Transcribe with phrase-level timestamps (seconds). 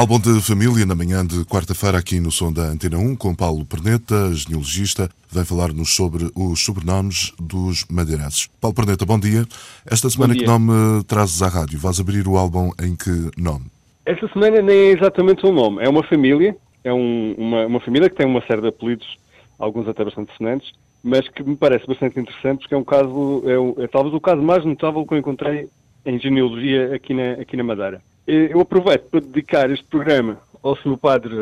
[0.00, 3.66] Álbum de família na manhã de quarta-feira aqui no som da Antena 1 com Paulo
[3.66, 8.48] Perneta, genealogista, vem falar-nos sobre os sobrenomes dos madeirenses.
[8.58, 9.44] Paulo Perneta, bom dia.
[9.84, 11.78] Esta semana que nome trazes à rádio?
[11.78, 13.66] Vais abrir o álbum em que nome?
[14.06, 18.08] Esta semana nem é exatamente um nome, é uma família, é um, uma, uma família
[18.08, 19.18] que tem uma série de apelidos,
[19.58, 20.72] alguns até bastante sonantes,
[21.04, 24.40] mas que me parece bastante interessante porque é um caso, é, é talvez o caso
[24.40, 25.68] mais notável que eu encontrei
[26.06, 28.00] em genealogia aqui na, aqui na Madeira.
[28.32, 31.34] Eu aproveito para dedicar este programa ao seu padre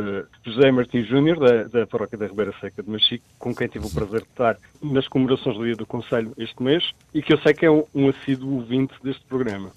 [0.42, 3.91] José Martins Júnior, da, da paróquia da Ribeira Seca de Machico, com quem tive o
[3.91, 7.53] prazer de estar nas comemorações do Dia do Conselho este mês, e que eu sei
[7.53, 9.70] que é um, um assíduo ouvinte deste programa.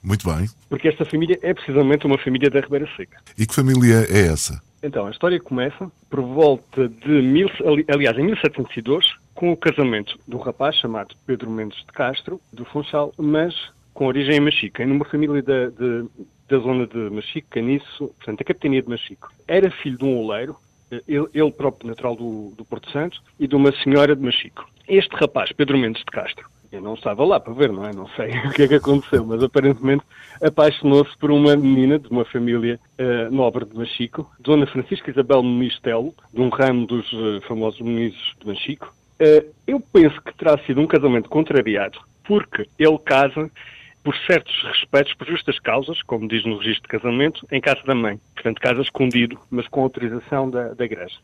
[0.00, 0.46] Muito bem.
[0.68, 3.16] Porque esta família é precisamente uma família da Ribeira Seca.
[3.36, 4.62] E que família é essa?
[4.80, 7.48] Então, a história começa por volta de, mil,
[7.92, 12.64] aliás, em 1702, com o casamento de um rapaz chamado Pedro Mendes de Castro, do
[12.66, 13.54] Funchal, mas
[13.94, 16.08] com origem em Machico, em uma família de, de,
[16.48, 19.30] da zona de Machico, Caniço, portanto, a capitania de Machico.
[19.46, 20.56] Era filho de um oleiro,
[20.90, 24.68] eh, ele, ele próprio natural do, do Porto Santo, e de uma senhora de Machico.
[24.86, 27.92] Este rapaz, Pedro Mendes de Castro, eu não estava lá para ver, não é?
[27.92, 30.04] Não sei o que é que aconteceu, mas aparentemente
[30.42, 35.78] apaixonou-se por uma menina de uma família uh, nobre de Machico, Dona Francisca Isabel Muniz
[35.80, 38.92] Telo, de um ramo dos uh, famosos Munizes de Machico.
[39.20, 43.50] Uh, eu penso que terá sido um casamento contrariado, porque ele casa
[44.04, 47.94] por certos respeitos, por justas causas, como diz no registro de casamento, em casa da
[47.94, 48.20] mãe.
[48.34, 51.16] Portanto, casa escondido, mas com autorização da, da igreja.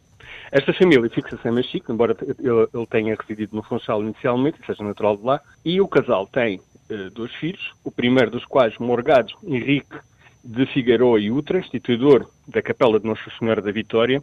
[0.51, 5.25] Esta família fixa-se em Machico, embora ele, tenha residido no Funchal inicialmente, seja natural de
[5.25, 9.99] lá, e o casal tem uh, dois filhos, o primeiro dos quais, Morgado Henrique
[10.43, 14.23] de Figueiredo e Utra, instituidor da Capela de Nossa Senhora da Vitória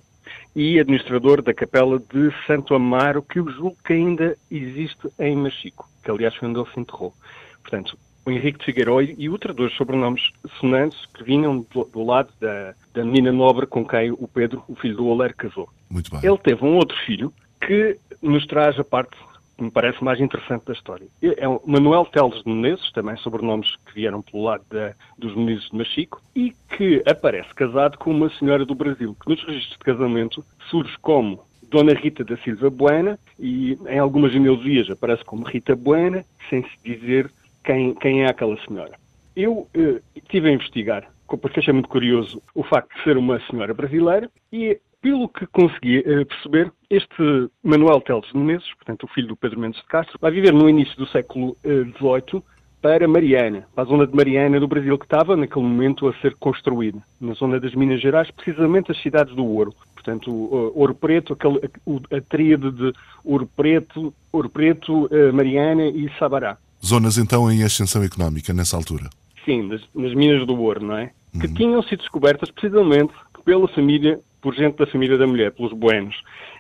[0.55, 5.87] e administrador da Capela de Santo Amaro, que eu julgo que ainda existe em Machico,
[6.03, 7.13] que aliás foi onde ele se enterrou.
[7.61, 10.21] Portanto, o Henrique de Figueiredo e outros dois sobrenomes
[10.59, 14.75] sonantes que vinham do, do lado da, da, menina nobre com quem o Pedro, o
[14.75, 15.69] filho do Oleiro, casou.
[15.89, 16.19] Muito bem.
[16.21, 17.33] Ele teve um outro filho
[17.65, 19.15] que nos traz a parte
[19.57, 21.07] que me parece mais interessante da história.
[21.21, 25.69] É o Manuel Teles de Menezes, também sobrenomes que vieram pelo lado da, dos Menezes
[25.69, 29.85] de Machico, e que aparece casado com uma senhora do Brasil, que nos registros de
[29.85, 35.75] casamento surge como Dona Rita da Silva Buena, e em algumas genealogias aparece como Rita
[35.75, 37.31] Buena, sem se dizer
[37.67, 38.93] quem, quem é aquela senhora.
[39.35, 43.73] Eu eh, estive a investigar, porque achei muito curioso o facto de ser uma senhora
[43.73, 49.27] brasileira e, pelo que consegui eh, perceber, este Manuel Teles de Menezes, portanto o filho
[49.27, 53.67] do Pedro Mendes de Castro, vai viver no início do século XVIII eh, para Mariana,
[53.75, 57.33] para a zona de Mariana do Brasil, que estava naquele momento a ser construída, na
[57.33, 59.73] zona das Minas Gerais, precisamente as cidades do ouro.
[59.93, 60.31] Portanto,
[60.73, 62.93] Ouro Preto, aquele, a, a tríade de
[63.25, 66.57] Ouro Preto, Ouro Preto, Mariana e Sabará.
[66.85, 69.09] Zonas então em ascensão económica nessa altura?
[69.45, 71.11] Sim, nas, nas minas do ouro, não é?
[71.33, 71.41] Uhum.
[71.41, 73.13] Que tinham sido descobertas precisamente
[73.45, 76.15] pela família, por gente da família da mulher, pelos Buenos.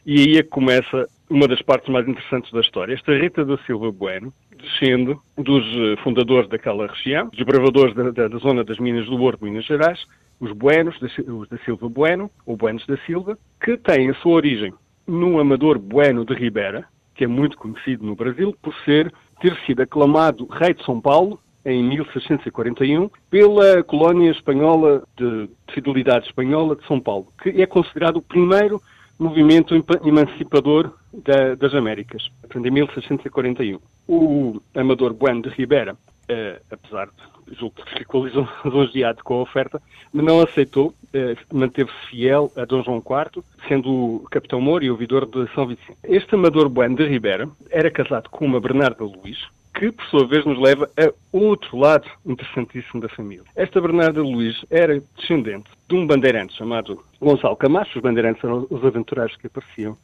[0.05, 2.93] E aí é que começa uma das partes mais interessantes da história.
[2.93, 8.27] Esta Rita da Silva Bueno descende dos eh, fundadores daquela região, dos bravadores da, da,
[8.27, 9.99] da, zona das minas do ouro de Minas Gerais,
[10.39, 14.73] os Buenos, os da Silva Bueno, ou Buenos da Silva, que têm a sua origem
[15.05, 16.85] no amador Bueno de Ribeira,
[17.17, 19.11] que é muito conhecido no Brasil por ser
[19.41, 26.75] ter sido aclamado rei de São Paulo em 1641 pela colónia espanhola de fidelidade espanhola
[26.75, 28.81] de São Paulo, que é considerado o primeiro
[29.19, 33.79] movimento emancipador da, das Américas, em 1641.
[34.07, 35.97] O Amador Bueno de Ribeira,
[36.29, 42.07] eh, apesar de julgo que ficou lisonjeado com a oferta, mas não aceitou, eh, manteve-se
[42.09, 45.97] fiel a Dom João IV, sendo o capitão Moro e o ouvidor de São Vicente.
[46.03, 49.37] Este Amador Bueno de Ribeira era casado com uma Bernarda Luís,
[49.73, 53.43] que por sua vez nos leva a outro lado interessantíssimo da família.
[53.55, 58.83] Esta Bernarda Luís era descendente de um bandeirante chamado Gonçalo Camacho, os bandeirantes eram os
[58.83, 59.95] aventureiros que apareciam,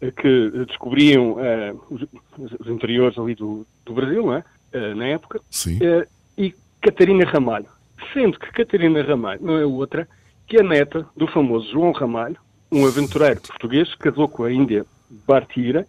[0.00, 2.02] eh, que descobriam uh, os,
[2.38, 4.44] os, interiores ali do, do Brasil, não é?
[4.72, 5.40] Uh, na época.
[5.50, 5.78] Sim.
[5.78, 6.06] Uh,
[6.36, 7.66] e Catarina Ramalho.
[8.12, 10.08] Sendo que Catarina Ramalho não é outra
[10.46, 12.36] que a neta do famoso João Ramalho,
[12.70, 14.86] um aventureiro português que casou com a Índia
[15.26, 15.86] Bartira,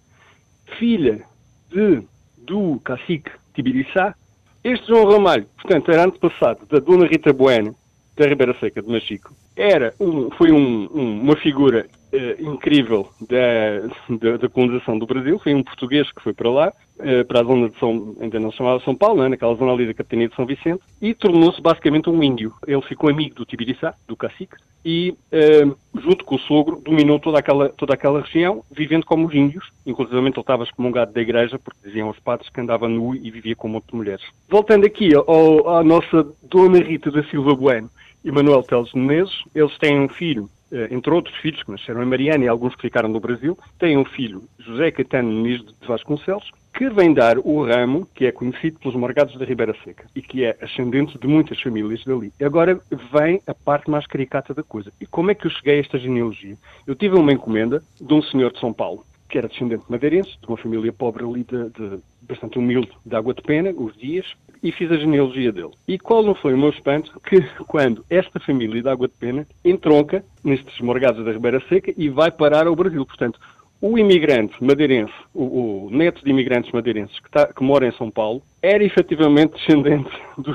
[0.78, 1.24] filha
[1.70, 2.02] de,
[2.38, 4.16] do cacique Tibiriçá.
[4.64, 7.76] Este João Ramalho, portanto, era antepassado da Dona Rita Bueno,
[8.18, 9.34] da Ribeira Seca de Machico.
[9.56, 15.40] Era um, foi um, um, uma figura uh, incrível da, da, da, colonização do Brasil.
[15.40, 18.52] Foi um português que foi para lá, uh, para a zona de São, ainda não
[18.52, 22.10] chamava São Paulo, né, naquela zona ali da capitania de São Vicente, e tornou-se basicamente
[22.10, 22.54] um índio.
[22.68, 27.40] Ele ficou amigo do Tibiriçá, do cacique, e, uh, junto com o sogro, dominou toda
[27.40, 29.70] aquela, toda aquela região, vivendo como os índios.
[29.86, 33.56] Inclusive, ele estava excomungado da igreja, porque diziam os padres que andava nu e vivia
[33.56, 34.26] com um monte de mulheres.
[34.48, 37.90] Voltando aqui ao, à nossa Dona Rita da Silva Bueno
[38.24, 40.50] e Manuel Teles Menezes, eles têm um filho
[40.92, 44.06] entre outros filhos que nasceram em Mariana e alguns que ficaram no Brasil, tem um
[44.06, 48.96] filho, José Caetano Muniz de Vasconcelos, que vem dar o ramo que é conhecido pelos
[48.96, 52.32] morgados da Ribeira Seca e que é ascendente de muitas famílias dali.
[52.42, 52.80] Agora
[53.12, 54.92] vem a parte mais caricata da coisa.
[55.02, 56.56] E como é que eu cheguei a esta genealogia?
[56.86, 60.48] Eu tive uma encomenda de um senhor de São Paulo, que era descendente madeirense, de
[60.48, 64.26] uma família pobre ali, de, de bastante humilde, de Água de Pena, os dias,
[64.62, 65.72] e fiz a genealogia dele.
[65.88, 69.48] E qual não foi o meu espanto que quando esta família de Água de Pena
[69.64, 73.06] entronca nestes morgados da Ribeira Seca e vai parar ao Brasil.
[73.06, 73.40] Portanto,
[73.82, 78.12] o imigrante madeirense, o, o neto de imigrantes madeirenses que, tá, que, mora em São
[78.12, 80.54] Paulo, era efetivamente descendente do,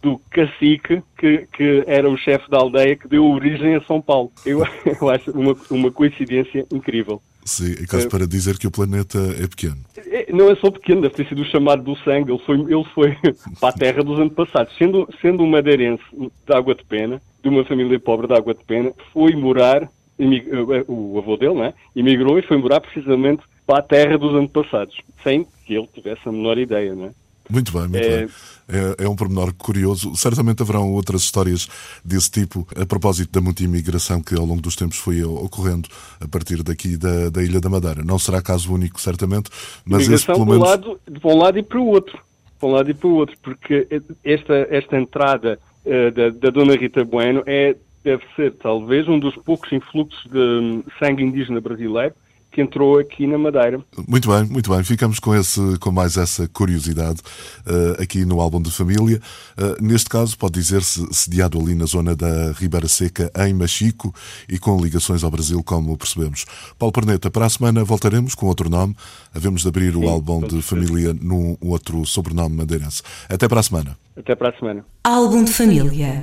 [0.00, 4.32] do cacique que, que, era o chefe da aldeia que deu origem a São Paulo.
[4.46, 4.62] Eu,
[5.00, 7.20] eu acho uma, uma coincidência incrível.
[7.44, 9.78] Sim, é caso é, para dizer que o planeta é pequeno.
[9.96, 12.30] É, não é só pequeno, deve ter sido chamado do sangue.
[12.30, 13.16] Ele foi, ele foi
[13.60, 14.76] para a terra dos antepassados.
[14.76, 18.64] Sendo, sendo um madeirense de Água de Pena, de uma família pobre de Água de
[18.64, 23.82] Pena, foi morar, eh, o avô dele, né, imigrou e foi morar precisamente para a
[23.82, 27.12] terra dos antepassados, sem que ele tivesse a menor ideia, né?
[27.52, 28.18] Muito bem, muito é...
[28.18, 28.28] bem.
[28.68, 30.16] É, é, um pormenor curioso.
[30.16, 31.68] Certamente haverão outras histórias
[32.02, 35.88] desse tipo a propósito da muita imigração que ao longo dos tempos foi ocorrendo
[36.20, 38.02] a partir daqui da, da Ilha da Madeira.
[38.02, 39.50] Não será caso único, certamente,
[39.84, 40.66] mas esse pelo menos...
[40.66, 42.18] Lado, de um lado e para o outro.
[42.58, 43.86] Para um lado e para o outro, porque
[44.24, 49.34] esta, esta entrada uh, da, da Dona Rita Bueno é, deve ser talvez um dos
[49.36, 52.14] poucos influxos de hum, sangue indígena brasileiro
[52.52, 53.82] que entrou aqui na Madeira.
[54.06, 54.84] Muito bem, muito bem.
[54.84, 57.20] Ficamos com, esse, com mais essa curiosidade
[57.66, 59.20] uh, aqui no álbum de família.
[59.58, 64.14] Uh, neste caso, pode dizer-se sediado ali na zona da Ribeira Seca, em Machico,
[64.48, 66.44] e com ligações ao Brasil, como percebemos.
[66.78, 68.94] Paulo Perneta, para a semana voltaremos com outro nome.
[69.34, 73.02] Havemos de abrir Sim, o álbum de família num outro sobrenome madeirense.
[73.28, 73.96] Até para a semana.
[74.16, 74.84] Até para a semana.
[75.02, 76.22] Álbum de família.